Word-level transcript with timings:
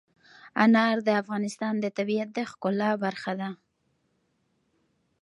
انار 0.63 0.97
د 1.07 1.09
افغانستان 1.21 1.73
د 1.79 1.85
طبیعت 1.97 2.29
د 2.33 2.37
ښکلا 2.49 2.91
برخه 3.03 3.31
ده. 3.41 3.49